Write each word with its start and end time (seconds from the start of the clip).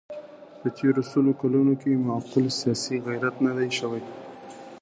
په 0.59 0.67
تېرو 0.77 1.01
سلو 1.11 1.31
کلونو 1.41 1.73
کې 1.81 2.03
معقول 2.07 2.45
سیاسي 2.59 2.95
غیرت 3.05 3.35
نه 3.45 3.51
دی 3.57 3.69
شوی. 3.79 4.01